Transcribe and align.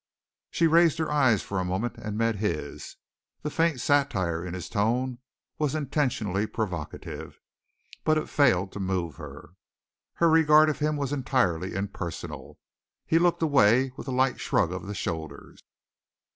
She 0.49 0.65
raised 0.65 0.97
her 0.97 1.11
eyes 1.11 1.43
for 1.43 1.59
a 1.59 1.63
moment, 1.63 1.95
and 1.99 2.17
met 2.17 2.37
his. 2.37 2.95
The 3.43 3.51
faint 3.51 3.79
satire 3.79 4.43
in 4.43 4.55
his 4.55 4.67
tone 4.67 5.19
was 5.59 5.75
intentionally 5.75 6.47
provocative, 6.47 7.39
but 8.03 8.17
it 8.17 8.27
failed 8.27 8.71
to 8.71 8.79
move 8.79 9.17
her. 9.17 9.53
Her 10.13 10.27
regard 10.27 10.69
of 10.71 10.79
him 10.79 10.97
was 10.97 11.13
entirely 11.13 11.75
impersonal. 11.75 12.57
He 13.05 13.19
looked 13.19 13.43
away 13.43 13.91
with 13.95 14.07
a 14.07 14.11
light 14.11 14.39
shrug 14.39 14.73
of 14.73 14.87
the 14.87 14.95
shoulders. 14.95 15.61